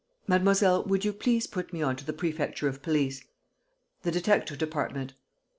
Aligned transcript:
Mademoiselle, 0.27 0.83
would 0.85 1.05
you 1.05 1.13
please 1.13 1.45
put 1.45 1.71
me 1.71 1.79
on 1.83 1.95
to 1.95 2.03
the 2.03 2.11
Prefecture 2.11 2.67
of 2.67 2.81
Police... 2.81 3.23
the 4.01 4.09
detective 4.09 4.57
department. 4.57 5.13